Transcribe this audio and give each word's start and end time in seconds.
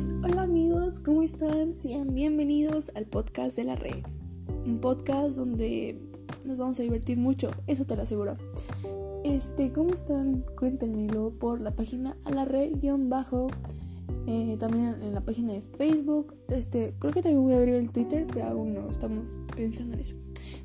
Hola 0.00 0.42
amigos, 0.42 0.98
¿cómo 0.98 1.22
están? 1.22 1.74
Sean 1.74 2.14
bienvenidos 2.14 2.90
al 2.94 3.04
podcast 3.04 3.54
de 3.54 3.64
la 3.64 3.76
red. 3.76 4.02
Un 4.64 4.80
podcast 4.80 5.36
donde 5.36 6.00
nos 6.46 6.58
vamos 6.58 6.80
a 6.80 6.82
divertir 6.82 7.18
mucho, 7.18 7.50
eso 7.66 7.84
te 7.84 7.96
lo 7.96 8.02
aseguro. 8.02 8.38
Este, 9.24 9.72
¿cómo 9.72 9.92
están? 9.92 10.46
Cuéntenmelo 10.58 11.32
por 11.38 11.60
la 11.60 11.76
página 11.76 12.16
a 12.24 12.30
la 12.30 12.46
red-bajo. 12.46 13.48
Eh, 14.26 14.56
también 14.58 15.02
en 15.02 15.12
la 15.12 15.20
página 15.20 15.52
de 15.52 15.60
Facebook. 15.60 16.34
Este, 16.48 16.94
creo 16.98 17.12
que 17.12 17.20
también 17.20 17.42
voy 17.42 17.52
a 17.52 17.58
abrir 17.58 17.74
el 17.74 17.90
Twitter, 17.90 18.26
pero 18.26 18.46
aún 18.46 18.72
no 18.72 18.90
estamos 18.90 19.36
pensando 19.54 19.94
en 19.94 20.00
eso. 20.00 20.14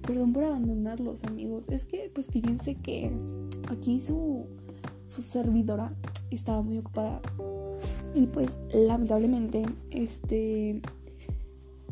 Perdón 0.08 0.32
por 0.32 0.46
abandonarlos, 0.46 1.26
amigos. 1.26 1.68
Es 1.68 1.84
que, 1.84 2.10
pues 2.14 2.28
fíjense 2.28 2.76
que 2.76 3.12
aquí 3.70 4.00
su, 4.00 4.46
su 5.04 5.22
servidora 5.22 5.94
estaba 6.32 6.62
muy 6.62 6.78
ocupada 6.78 7.22
y 8.16 8.28
pues 8.28 8.58
lamentablemente, 8.74 9.66
este, 9.92 10.82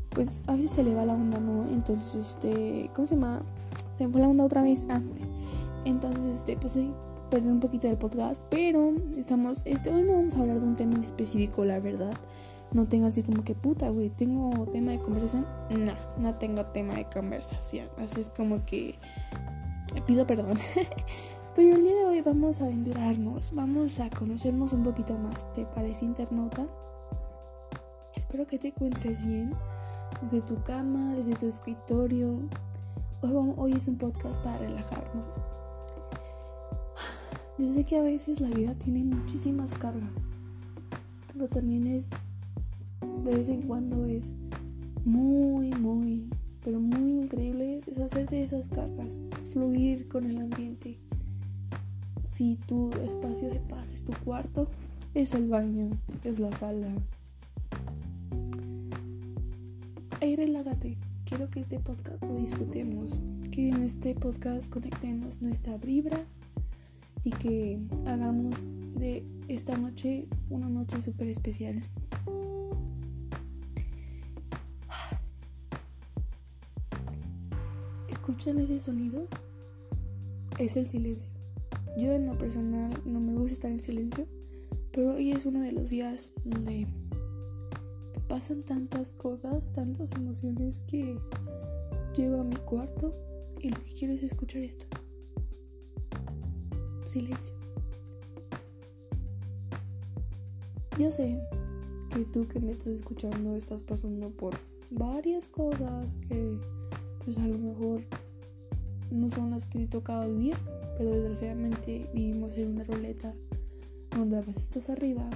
pues 0.09 0.37
a 0.47 0.55
veces 0.55 0.71
se 0.71 0.83
le 0.83 0.95
va 0.95 1.05
la 1.05 1.13
onda, 1.13 1.39
¿no? 1.39 1.67
Entonces, 1.69 2.15
este, 2.15 2.89
¿cómo 2.95 3.05
se 3.05 3.15
llama? 3.15 3.43
Se 3.97 4.07
me 4.07 4.11
fue 4.11 4.21
la 4.21 4.29
onda 4.29 4.45
otra 4.45 4.63
vez. 4.63 4.87
Ah, 4.89 5.01
entonces, 5.83 6.35
este, 6.35 6.55
pues 6.55 6.79
perdí 7.29 7.49
un 7.49 7.59
poquito 7.59 7.87
del 7.87 7.97
podcast, 7.97 8.41
pero 8.49 8.93
estamos, 9.17 9.63
este, 9.65 9.93
hoy 9.93 10.03
no 10.03 10.13
vamos 10.13 10.35
a 10.37 10.39
hablar 10.39 10.61
de 10.61 10.65
un 10.65 10.75
tema 10.77 10.95
en 10.95 11.03
específico, 11.03 11.65
la 11.65 11.79
verdad. 11.79 12.13
No 12.71 12.87
tengo 12.87 13.07
así 13.07 13.21
como 13.21 13.43
que 13.43 13.53
puta, 13.53 13.89
güey, 13.89 14.09
¿tengo 14.09 14.65
tema 14.71 14.93
de 14.93 14.99
conversación? 14.99 15.45
No, 15.69 15.93
no 16.17 16.35
tengo 16.35 16.65
tema 16.67 16.95
de 16.95 17.05
conversación. 17.05 17.89
Así 17.97 18.21
es 18.21 18.29
como 18.29 18.65
que 18.65 18.95
pido 20.07 20.25
perdón. 20.25 20.57
Pero 21.55 21.75
el 21.75 21.83
día 21.83 21.95
de 21.95 22.05
hoy 22.05 22.21
vamos 22.21 22.61
a 22.61 22.65
aventurarnos, 22.65 23.53
vamos 23.53 23.99
a 23.99 24.09
conocernos 24.09 24.73
un 24.73 24.81
poquito 24.81 25.15
más. 25.19 25.53
¿Te 25.53 25.67
parece 25.67 26.03
internauta? 26.03 26.65
Espero 28.15 28.47
que 28.47 28.57
te 28.57 28.69
encuentres 28.69 29.23
bien 29.23 29.53
desde 30.19 30.41
tu 30.41 30.63
cama, 30.63 31.13
desde 31.13 31.35
tu 31.35 31.45
escritorio. 31.45 32.39
Hoy, 33.21 33.53
hoy 33.55 33.73
es 33.73 33.87
un 33.87 33.99
podcast 33.99 34.35
para 34.39 34.57
relajarnos. 34.57 35.39
Desde 37.59 37.83
que 37.83 37.99
a 37.99 38.01
veces 38.01 38.41
la 38.41 38.49
vida 38.49 38.73
tiene 38.73 39.03
muchísimas 39.03 39.73
cargas, 39.73 40.09
pero 41.31 41.47
también 41.49 41.85
es, 41.85 42.09
de 43.21 43.35
vez 43.35 43.47
en 43.49 43.61
cuando 43.67 44.05
es 44.05 44.37
muy, 45.05 45.69
muy, 45.69 46.31
pero 46.65 46.79
muy 46.79 47.11
increíble 47.11 47.81
deshacerte 47.85 48.37
de 48.37 48.43
esas 48.43 48.67
cargas, 48.69 49.21
fluir 49.51 50.07
con 50.07 50.25
el 50.25 50.41
ambiente 50.41 50.99
si 52.33 52.55
tu 52.55 52.91
espacio 52.93 53.51
de 53.51 53.59
paz 53.59 53.91
es 53.91 54.05
tu 54.05 54.13
cuarto, 54.23 54.67
es 55.13 55.35
el 55.35 55.47
baño, 55.47 55.91
es 56.23 56.39
la 56.39 56.51
sala. 56.51 56.91
Ahí 60.19 60.35
relágate. 60.35 60.97
Quiero 61.25 61.49
que 61.51 61.59
este 61.59 61.79
podcast 61.79 62.23
lo 62.23 62.35
disfrutemos. 62.35 63.21
Que 63.51 63.69
en 63.69 63.83
este 63.83 64.15
podcast 64.15 64.71
conectemos 64.71 65.43
nuestra 65.43 65.77
vibra 65.77 66.25
y 67.23 67.29
que 67.29 67.79
hagamos 68.07 68.71
de 68.95 69.23
esta 69.47 69.77
noche 69.77 70.27
una 70.49 70.69
noche 70.69 71.03
súper 71.03 71.27
especial. 71.27 71.81
¿Escuchan 78.09 78.59
ese 78.59 78.79
sonido? 78.79 79.27
Es 80.57 80.77
el 80.77 80.87
silencio. 80.87 81.32
Yo 81.95 82.11
en 82.11 82.25
lo 82.25 82.37
personal 82.37 82.91
no 83.05 83.19
me 83.19 83.33
gusta 83.33 83.53
estar 83.53 83.71
en 83.71 83.79
silencio, 83.79 84.27
pero 84.91 85.13
hoy 85.13 85.31
es 85.31 85.45
uno 85.45 85.61
de 85.61 85.71
los 85.71 85.89
días 85.89 86.33
donde 86.43 86.87
pasan 88.27 88.63
tantas 88.63 89.13
cosas, 89.13 89.71
tantas 89.73 90.11
emociones 90.13 90.81
que 90.81 91.19
llego 92.15 92.41
a 92.41 92.43
mi 92.43 92.55
cuarto 92.55 93.13
y 93.59 93.69
lo 93.69 93.79
que 93.79 93.93
quiero 93.93 94.13
es 94.13 94.23
escuchar 94.23 94.63
esto. 94.63 94.87
Silencio. 97.05 97.53
Yo 100.97 101.11
sé 101.11 101.39
que 102.09 102.25
tú 102.25 102.47
que 102.47 102.59
me 102.59 102.71
estás 102.71 102.87
escuchando 102.87 103.55
estás 103.55 103.83
pasando 103.83 104.31
por 104.31 104.55
varias 104.89 105.47
cosas 105.47 106.17
que 106.27 106.59
pues 107.23 107.37
a 107.37 107.47
lo 107.47 107.57
mejor 107.57 108.01
no 109.11 109.29
son 109.29 109.51
las 109.51 109.65
que 109.65 109.79
te 109.79 109.87
tocado 109.87 110.33
vivir 110.33 110.55
pero 110.97 111.11
desgraciadamente 111.11 112.09
vivimos 112.13 112.55
en 112.57 112.75
una 112.75 112.83
ruleta 112.83 113.33
donde 114.15 114.37
a 114.37 114.41
veces 114.41 114.63
estás 114.63 114.89
arriba 114.89 115.29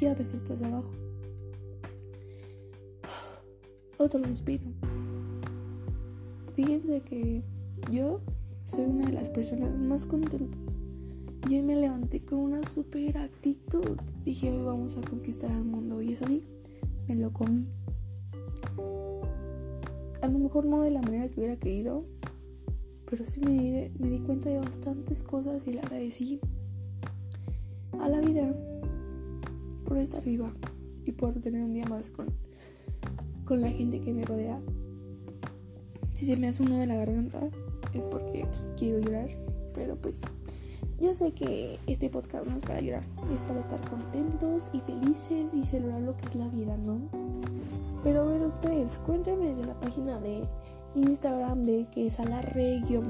y 0.00 0.06
a 0.06 0.14
veces 0.14 0.34
estás 0.34 0.62
abajo. 0.62 0.90
Otro 3.98 4.24
suspiro. 4.24 4.64
Fíjense 6.54 7.00
que 7.02 7.42
yo 7.90 8.20
soy 8.66 8.84
una 8.84 9.06
de 9.06 9.12
las 9.12 9.30
personas 9.30 9.76
más 9.76 10.06
contentas. 10.06 10.78
Yo 11.50 11.62
me 11.62 11.76
levanté 11.76 12.24
con 12.24 12.38
una 12.38 12.64
super 12.64 13.18
actitud. 13.18 13.98
Dije, 14.24 14.50
hoy 14.50 14.64
vamos 14.64 14.96
a 14.96 15.02
conquistar 15.02 15.52
al 15.52 15.64
mundo. 15.64 16.00
Y 16.00 16.12
es 16.12 16.22
así, 16.22 16.42
me 17.06 17.16
lo 17.16 17.32
comí. 17.32 17.66
A 20.22 20.28
lo 20.28 20.38
mejor 20.38 20.64
no 20.64 20.80
de 20.80 20.90
la 20.90 21.02
manera 21.02 21.28
que 21.28 21.40
hubiera 21.40 21.56
querido, 21.56 22.06
pero 23.08 23.24
sí 23.26 23.40
me 23.40 23.50
di, 23.50 23.90
me 23.98 24.10
di 24.10 24.18
cuenta 24.20 24.48
de 24.48 24.58
bastantes 24.58 25.22
cosas 25.22 25.66
y 25.66 25.72
le 25.72 25.80
agradecí 25.80 26.40
a 28.00 28.08
la 28.08 28.20
vida 28.20 28.54
por 29.84 29.98
estar 29.98 30.22
viva 30.22 30.52
y 31.04 31.12
por 31.12 31.34
tener 31.40 31.62
un 31.62 31.72
día 31.72 31.86
más 31.86 32.10
con, 32.10 32.28
con 33.44 33.60
la 33.60 33.70
gente 33.70 34.00
que 34.00 34.12
me 34.12 34.24
rodea. 34.24 34.60
Si 36.14 36.26
se 36.26 36.36
me 36.36 36.48
hace 36.48 36.62
uno 36.62 36.78
de 36.78 36.86
la 36.86 36.96
garganta 36.96 37.50
es 37.92 38.06
porque 38.06 38.44
pues, 38.46 38.68
quiero 38.76 38.98
llorar, 39.00 39.28
pero 39.74 39.96
pues 39.96 40.22
yo 41.00 41.12
sé 41.12 41.32
que 41.32 41.78
este 41.86 42.08
podcast 42.08 42.46
no 42.46 42.56
es 42.56 42.62
para 42.62 42.80
llorar, 42.80 43.04
es 43.32 43.42
para 43.42 43.60
estar 43.60 43.80
contentos 43.90 44.70
y 44.72 44.80
felices 44.80 45.52
y 45.52 45.64
celebrar 45.64 46.00
lo 46.00 46.16
que 46.16 46.26
es 46.26 46.34
la 46.34 46.48
vida, 46.48 46.76
¿no? 46.76 47.00
Pero 48.02 48.22
a 48.22 48.24
ver 48.24 48.42
ustedes, 48.42 48.98
cuéntenme 48.98 49.48
desde 49.48 49.66
la 49.66 49.78
página 49.80 50.20
de 50.20 50.46
Instagram 50.94 51.64
de 51.64 51.86
que 51.90 52.06
es 52.06 52.20
a 52.20 52.24
la 52.24 52.40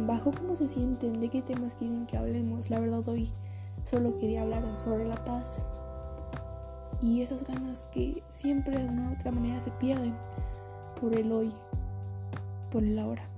bajo 0.06 0.33
cómo 0.33 0.56
se 0.56 0.67
sienten, 0.67 1.12
de 1.21 1.28
qué 1.28 1.43
temas 1.43 1.75
quieren 1.75 2.06
que 2.06 2.17
hablemos. 2.17 2.71
La 2.71 2.81
verdad 2.81 3.06
hoy 3.09 3.31
solo 3.83 4.17
quería 4.19 4.43
hablar 4.43 4.78
sobre 4.78 5.05
la 5.05 5.22
paz 5.25 5.62
y 7.03 7.21
esas 7.21 7.45
ganas 7.45 7.84
que 7.93 8.22
siempre 8.28 8.78
de 8.78 8.89
una 8.89 9.11
u 9.11 9.15
otra 9.15 9.31
manera 9.31 9.61
se 9.61 9.71
pierden 9.72 10.15
por 10.99 11.15
el 11.15 11.31
hoy, 11.31 11.53
por 12.71 12.83
el 12.83 12.99
ahora. 12.99 13.28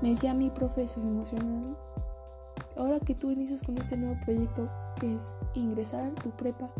Me 0.00 0.10
decía 0.10 0.32
mi 0.32 0.48
profesor 0.48 1.02
emocional, 1.02 1.76
ahora 2.76 3.00
que 3.00 3.14
tú 3.14 3.30
inicias 3.30 3.62
con 3.62 3.76
este 3.76 3.96
nuevo 3.96 4.18
proyecto 4.24 4.70
que 4.98 5.14
es 5.14 5.36
ingresar 5.54 6.04
a 6.04 6.14
tu 6.14 6.30
prepa, 6.30 6.70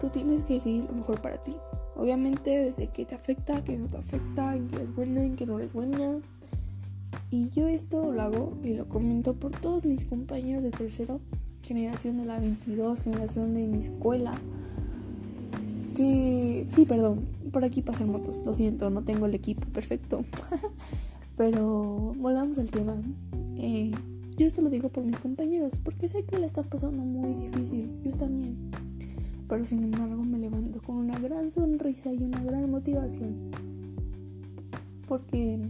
tú 0.00 0.08
tienes 0.08 0.44
que 0.44 0.54
decidir 0.54 0.84
lo 0.84 0.94
mejor 0.94 1.20
para 1.20 1.36
ti. 1.42 1.54
Obviamente 1.96 2.50
desde 2.50 2.88
que 2.88 3.04
te 3.04 3.14
afecta, 3.14 3.62
que 3.62 3.76
no 3.76 3.86
te 3.86 3.98
afecta, 3.98 4.58
que 4.68 4.76
eres 4.76 4.94
buena, 4.94 5.22
en 5.22 5.36
que 5.36 5.46
no 5.46 5.58
eres 5.58 5.72
buena. 5.72 6.18
Y 7.30 7.48
yo 7.50 7.68
esto 7.68 8.12
lo 8.12 8.22
hago 8.22 8.58
y 8.64 8.74
lo 8.74 8.88
comento 8.88 9.34
por 9.34 9.52
todos 9.52 9.84
mis 9.84 10.04
compañeros 10.04 10.64
de 10.64 10.70
tercero, 10.72 11.20
generación 11.62 12.16
de 12.16 12.24
la 12.24 12.38
22, 12.38 13.02
generación 13.02 13.54
de 13.54 13.66
mi 13.66 13.78
escuela. 13.78 14.34
Que 15.96 16.66
sí, 16.68 16.84
perdón, 16.84 17.26
por 17.52 17.64
aquí 17.64 17.82
pasan 17.82 18.10
motos, 18.10 18.42
lo 18.44 18.54
siento, 18.54 18.90
no 18.90 19.02
tengo 19.02 19.26
el 19.26 19.34
equipo 19.34 19.64
perfecto. 19.68 20.24
Pero 21.36 22.14
volvamos 22.16 22.58
al 22.58 22.70
tema. 22.70 22.96
Eh, 23.56 23.92
yo 24.36 24.46
esto 24.46 24.62
lo 24.62 24.70
digo 24.70 24.88
por 24.88 25.04
mis 25.04 25.18
compañeros, 25.18 25.74
porque 25.82 26.08
sé 26.08 26.24
que 26.24 26.38
le 26.38 26.46
está 26.46 26.64
pasando 26.64 27.04
muy 27.04 27.46
difícil. 27.46 27.88
Yo 28.04 28.12
también 28.12 28.70
pero 29.48 29.66
sin 29.66 29.84
embargo 29.84 30.24
me 30.24 30.38
levanto 30.38 30.80
con 30.80 30.96
gran 31.34 31.50
sonrisa 31.50 32.12
y 32.12 32.22
una 32.22 32.40
gran 32.44 32.70
motivación. 32.70 33.50
Porque 35.08 35.68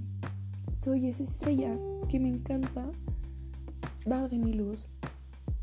soy 0.82 1.08
esa 1.08 1.24
estrella 1.24 1.78
que 2.06 2.20
me 2.20 2.28
encanta 2.28 2.92
dar 4.04 4.28
de 4.28 4.38
mi 4.38 4.52
luz, 4.52 4.88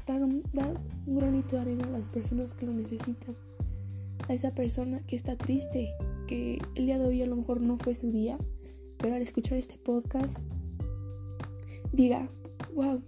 dar 0.07 0.23
un, 0.23 0.41
dar 0.53 0.73
un 1.05 1.17
granito 1.17 1.55
de 1.55 1.61
arena 1.61 1.85
a 1.85 1.91
las 1.91 2.07
personas 2.07 2.53
que 2.53 2.65
lo 2.65 2.73
necesitan, 2.73 3.35
a 4.27 4.33
esa 4.33 4.55
persona 4.55 5.01
que 5.05 5.15
está 5.15 5.37
triste, 5.37 5.93
que 6.27 6.59
el 6.73 6.87
día 6.87 6.97
de 6.97 7.05
hoy 7.05 7.21
a 7.21 7.27
lo 7.27 7.35
mejor 7.35 7.61
no 7.61 7.77
fue 7.77 7.93
su 7.93 8.11
día, 8.11 8.39
pero 8.97 9.13
al 9.13 9.21
escuchar 9.21 9.59
este 9.59 9.77
podcast, 9.77 10.39
diga, 11.93 12.27
wow, 12.73 13.03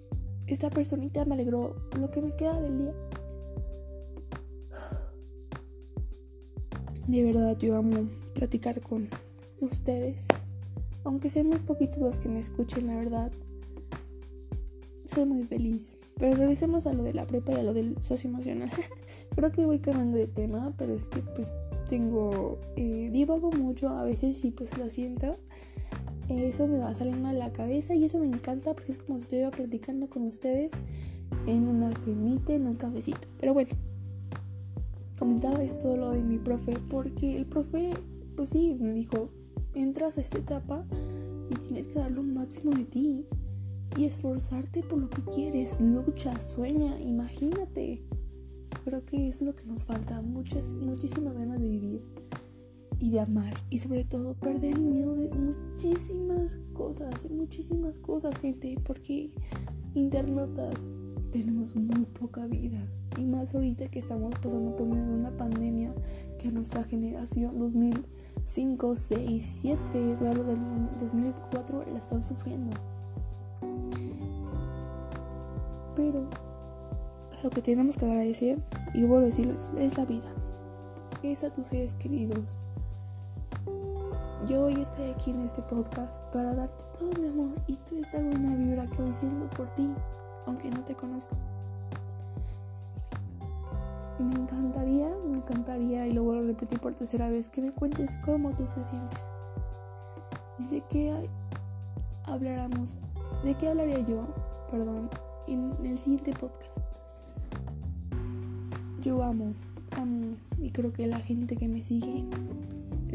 esta 0.45 0.69
personita 0.69 1.25
me 1.25 1.33
alegró 1.33 1.75
lo 1.99 2.11
que 2.11 2.21
me 2.21 2.35
queda 2.35 2.61
del 2.61 2.77
día. 2.77 2.93
De 7.07 7.21
verdad 7.21 7.57
yo 7.57 7.75
amo 7.75 8.09
platicar 8.33 8.81
con 8.81 9.09
ustedes. 9.59 10.27
Aunque 11.03 11.29
sean 11.29 11.47
muy 11.47 11.59
poquitos 11.59 11.97
los 11.97 12.17
que 12.17 12.29
me 12.29 12.39
escuchen, 12.39 12.88
la 12.88 12.95
verdad. 12.95 13.31
Soy 15.03 15.25
muy 15.25 15.44
feliz. 15.44 15.97
Pero 16.17 16.35
regresemos 16.35 16.88
a 16.88 16.94
lo 16.94 17.03
de 17.03 17.13
la 17.13 17.27
prepa 17.27 17.51
y 17.51 17.55
a 17.55 17.63
lo 17.63 17.73
del 17.73 18.01
socio 18.01 18.29
emocional. 18.29 18.69
creo 19.35 19.51
que 19.51 19.65
voy 19.65 19.79
cambiando 19.79 20.17
de 20.17 20.27
tema, 20.27 20.73
pero 20.77 20.94
es 20.94 21.05
que 21.05 21.19
pues 21.19 21.53
tengo, 21.88 22.59
eh, 22.75 23.09
divago 23.11 23.51
mucho 23.51 23.89
a 23.89 24.03
veces 24.03 24.44
y 24.45 24.51
pues 24.51 24.77
lo 24.77 24.89
siento. 24.89 25.38
Eso 26.29 26.67
me 26.67 26.79
va 26.79 26.94
saliendo 26.94 27.27
a 27.27 27.33
la 27.33 27.51
cabeza 27.51 27.95
y 27.95 28.05
eso 28.05 28.17
me 28.19 28.27
encanta 28.27 28.73
porque 28.73 28.94
es 28.94 28.97
como 28.97 29.17
si 29.17 29.23
estuviera 29.23 29.51
platicando 29.51 30.07
con 30.07 30.23
ustedes 30.23 30.71
en 31.47 31.67
una 31.67 31.94
cenita, 31.97 32.53
en 32.53 32.67
un 32.67 32.75
cafecito. 32.75 33.27
Pero 33.39 33.53
bueno, 33.53 33.71
comentaba 35.18 35.63
esto 35.63 35.95
lo 35.95 36.12
de 36.12 36.24
mi 36.24 36.38
profe 36.38 36.74
porque 36.89 37.38
el 37.38 37.45
profe, 37.45 37.92
pues 38.36 38.50
sí, 38.50 38.75
me 38.80 38.94
dijo, 38.94 39.30
entras 39.74 40.18
a 40.18 40.21
esta 40.21 40.39
etapa 40.39 40.86
y 41.50 41.56
tienes 41.56 41.88
que 41.88 42.00
dar 42.00 42.12
lo 42.12 42.24
máximo 42.24 42.71
de 42.71 42.86
ti 42.86 43.25
y 43.98 44.06
esforzarte 44.06 44.81
por 44.83 45.00
lo 45.00 45.10
que 45.10 45.21
quieres, 45.24 45.80
lucha, 45.80 46.39
sueña, 46.39 47.00
imagínate. 47.00 48.04
Creo 48.83 49.06
que 49.06 49.30
es 49.30 49.42
lo 49.42 49.54
que 49.54 49.65
nos 49.65 49.86
falta, 49.86 50.21
muchas, 50.21 50.74
muchísimas 50.74 51.33
ganas 51.33 51.60
de 51.60 51.69
vivir 51.69 52.01
y 53.00 53.12
de 53.12 53.19
amar 53.19 53.54
y 53.69 53.80
sobre 53.80 54.04
todo 54.04 54.33
perder 54.33 54.74
el 54.74 54.81
miedo 54.81 55.15
de 55.15 55.30
muchísimas 55.30 56.57
cosas, 56.74 57.30
muchísimas 57.30 58.00
cosas, 58.00 58.38
gente, 58.39 58.77
porque 58.83 59.30
internautas 59.94 60.89
tenemos 61.31 61.75
muy 61.75 62.06
poca 62.06 62.48
vida 62.48 62.88
y 63.18 63.25
más 63.25 63.54
ahorita 63.54 63.88
que 63.88 64.00
estamos 64.00 64.33
pasando 64.36 64.75
por 64.75 64.88
medio 64.88 65.06
de 65.06 65.13
una 65.13 65.38
pandemia 65.38 65.94
que 66.39 66.51
nuestra 66.51 66.83
generación 66.83 67.57
2005, 67.57 68.95
6, 68.95 69.57
7, 69.62 69.80
todo 70.18 70.44
del 70.44 70.60
2004 71.00 71.86
la 71.92 72.00
están 72.00 72.25
sufriendo. 72.25 72.71
Pero 75.95 76.27
lo 77.44 77.50
que 77.50 77.62
tenemos 77.62 77.98
que 77.98 78.06
agradecer, 78.06 78.60
y 78.94 79.01
vuelvo 79.01 79.18
a 79.18 79.25
decirles, 79.25 79.71
es 79.77 79.98
la 79.98 80.06
vida. 80.06 80.33
Es 81.21 81.44
a 81.44 81.54
tus 81.54 81.68
seres 81.68 81.94
queridos. 81.94 82.60
Yo 84.48 84.65
hoy 84.65 84.74
estoy 84.81 85.10
aquí 85.12 85.31
en 85.31 85.39
este 85.42 85.62
podcast 85.62 86.24
para 86.33 86.54
darte 86.54 86.83
todo 86.98 87.12
mi 87.21 87.27
amor 87.27 87.50
y 87.68 87.77
toda 87.77 88.01
esta 88.01 88.19
buena 88.19 88.56
vibra 88.56 88.88
que 88.88 89.13
siento 89.13 89.50
por 89.51 89.69
ti, 89.75 89.89
aunque 90.45 90.69
no 90.69 90.83
te 90.83 90.95
conozco. 90.95 91.38
Me 94.19 94.33
encantaría, 94.33 95.10
me 95.25 95.38
encantaría, 95.38 96.07
y 96.07 96.13
lo 96.13 96.24
vuelvo 96.24 96.44
a 96.44 96.48
repetir 96.48 96.80
por 96.80 96.94
tercera 96.94 97.30
vez, 97.30 97.50
que 97.50 97.62
me 97.62 97.71
cuentes 97.71 98.18
cómo 98.24 98.56
tú 98.56 98.65
te 98.65 98.83
sientes. 98.83 99.31
¿De 100.69 100.81
qué 100.89 101.30
habláramos? 102.25 103.00
¿De 103.44 103.56
qué 103.56 103.69
hablaría 103.69 104.00
yo, 104.00 104.27
perdón, 104.69 105.10
en 105.48 105.74
el 105.86 105.98
siguiente 105.98 106.31
podcast? 106.33 106.80
Yo 109.01 109.21
amo, 109.24 109.54
amo, 109.98 110.36
y 110.60 110.69
creo 110.71 110.94
que 110.94 111.07
la 111.07 111.19
gente 111.19 111.57
que 111.57 111.68
me 111.68 111.81
sigue 111.81 112.25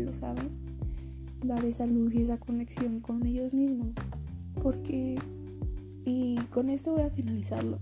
lo 0.03 0.13
sabe, 0.13 0.43
dar 1.45 1.65
esa 1.65 1.87
luz 1.87 2.15
y 2.15 2.23
esa 2.23 2.39
conexión 2.39 3.01
con 3.01 3.25
ellos 3.27 3.53
mismos. 3.53 3.97
Porque, 4.63 5.19
y 6.05 6.37
con 6.53 6.71
esto 6.71 6.93
voy 6.93 7.03
a 7.03 7.11
finalizarlo. 7.11 7.79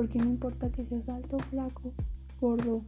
Porque 0.00 0.18
no 0.18 0.30
importa 0.30 0.70
que 0.70 0.82
seas 0.82 1.10
alto, 1.10 1.38
flaco, 1.50 1.92
gordo 2.40 2.80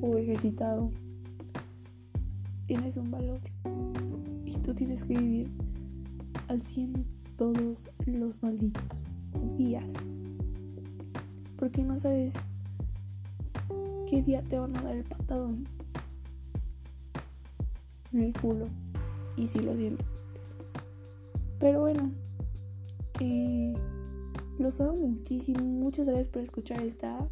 o 0.00 0.16
ejercitado, 0.16 0.90
tienes 2.64 2.96
un 2.96 3.10
valor. 3.10 3.40
Y 4.46 4.56
tú 4.60 4.72
tienes 4.72 5.04
que 5.04 5.18
vivir 5.18 5.50
al 6.48 6.62
100 6.62 7.04
todos 7.36 7.90
los 8.06 8.42
malditos 8.42 9.04
días 9.58 9.84
porque 11.58 11.82
no 11.82 11.98
sabes 11.98 12.36
qué 14.08 14.22
día 14.22 14.40
te 14.40 14.58
van 14.58 14.74
a 14.74 14.80
dar 14.80 14.96
el 14.96 15.04
patadón 15.04 15.68
en 18.14 18.22
el 18.22 18.32
culo. 18.32 18.68
Y 19.36 19.46
sí 19.48 19.58
lo 19.58 19.74
siento. 19.74 20.02
Pero 21.60 21.80
bueno, 21.80 22.10
eh, 23.20 23.74
los 24.58 24.80
amo 24.80 24.94
muchísimo. 25.08 25.60
Muchas 25.64 26.06
gracias 26.06 26.28
por 26.28 26.42
escuchar 26.42 26.82
esta 26.82 27.28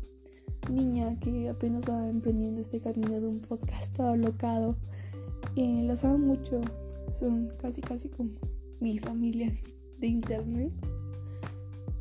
niña 0.71 1.19
que 1.21 1.49
apenas 1.49 1.85
va 1.89 2.09
emprendiendo 2.09 2.61
este 2.61 2.81
camino 2.81 3.21
de 3.21 3.27
un 3.27 3.41
podcast 3.41 3.97
todo 3.97 4.17
locado. 4.17 4.77
Eh, 5.57 5.85
los 5.87 6.05
amo 6.05 6.19
mucho. 6.19 6.61
Son 7.19 7.53
casi, 7.61 7.81
casi 7.81 8.09
como 8.09 8.31
mi 8.81 8.99
familia 8.99 9.53
de 9.99 10.07
internet 10.07 10.73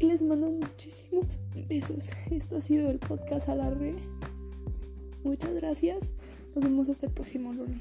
les 0.08 0.22
mando 0.22 0.50
muchísimos 0.50 1.40
besos. 1.68 2.10
Esto 2.32 2.58
ha 2.58 2.62
sido 2.62 2.90
el 2.90 3.00
podcast 3.00 3.50
a 3.50 3.56
la 3.56 3.70
red. 3.70 3.96
Muchas 5.24 5.54
gracias. 5.56 6.12
Nos 6.54 6.64
vemos 6.64 6.90
hasta 6.90 7.08
el 7.08 7.14
próximo 7.14 7.54
lunes. 7.54 7.80